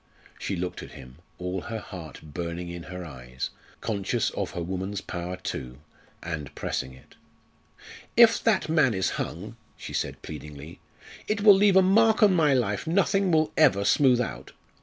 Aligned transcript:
She 0.39 0.55
looked 0.55 0.81
at 0.81 0.93
him, 0.93 1.19
all 1.37 1.61
her 1.61 1.77
heart 1.77 2.21
burning 2.23 2.69
in 2.69 2.81
her 2.89 3.05
eyes, 3.05 3.51
conscious 3.81 4.31
of 4.31 4.49
her 4.49 4.63
woman's 4.63 4.99
power 4.99 5.37
too, 5.37 5.77
and 6.23 6.55
pressing 6.55 6.91
it. 6.93 7.13
"If 8.17 8.43
that 8.43 8.67
man 8.67 8.95
is 8.95 9.11
hung," 9.21 9.57
she 9.77 9.93
said 9.93 10.19
pleadingly, 10.23 10.79
"it 11.27 11.41
will 11.41 11.53
leave 11.53 11.75
a 11.75 11.83
mark 11.83 12.23
on 12.23 12.33
my 12.33 12.51
life 12.51 12.87
nothing 12.87 13.29
will 13.31 13.51
ever 13.55 13.85
smooth 13.85 14.19
out. 14.19 14.53